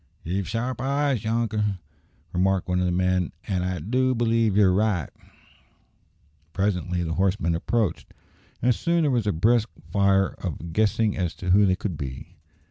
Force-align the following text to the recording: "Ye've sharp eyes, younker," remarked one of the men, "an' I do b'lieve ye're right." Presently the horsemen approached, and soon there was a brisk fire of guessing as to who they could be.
"Ye've 0.23 0.47
sharp 0.49 0.81
eyes, 0.81 1.23
younker," 1.23 1.77
remarked 2.33 2.67
one 2.67 2.79
of 2.79 2.87
the 2.87 2.91
men, 2.91 3.33
"an' 3.47 3.61
I 3.61 3.77
do 3.77 4.15
b'lieve 4.15 4.57
ye're 4.57 4.71
right." 4.73 5.07
Presently 6.53 7.03
the 7.03 7.13
horsemen 7.13 7.53
approached, 7.53 8.11
and 8.63 8.73
soon 8.73 9.03
there 9.03 9.11
was 9.11 9.27
a 9.27 9.31
brisk 9.31 9.69
fire 9.91 10.29
of 10.39 10.73
guessing 10.73 11.15
as 11.15 11.35
to 11.35 11.51
who 11.51 11.67
they 11.67 11.75
could 11.75 11.97
be. 11.97 12.35